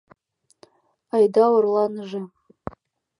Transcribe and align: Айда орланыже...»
Айда 1.15 1.43
орланыже...» 1.55 2.21